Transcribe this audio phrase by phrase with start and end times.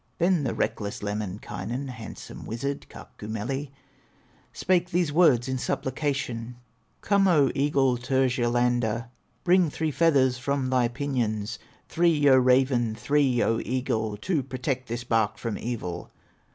[0.17, 3.69] Then the reckless Lemminkainen, Handsome wizard, Kaukomieli,
[4.51, 6.55] Spake these words in supplication:
[7.01, 9.09] "Come, O eagle, Turyalander,
[9.43, 15.03] Bring three feathers from thy pinions, Three, O raven, three, O eagle, To protect this
[15.03, 16.09] bark from evil!"